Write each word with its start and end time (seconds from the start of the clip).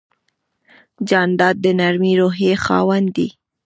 جانداد 1.09 1.55
د 1.61 1.65
نرمې 1.79 2.13
روحیې 2.21 2.53
خاوند 2.63 3.07
دی. 3.15 3.27